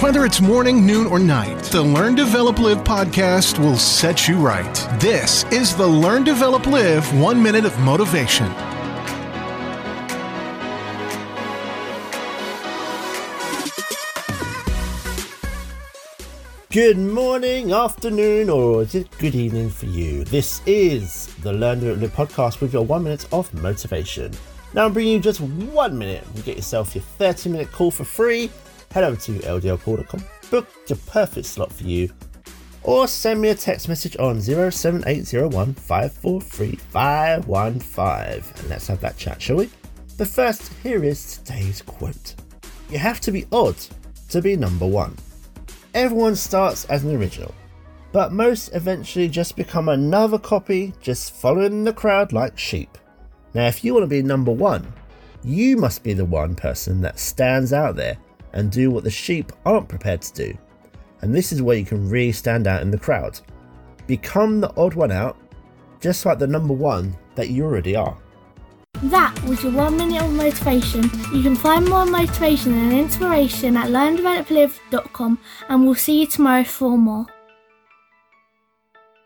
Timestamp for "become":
49.54-49.88, 64.06-64.60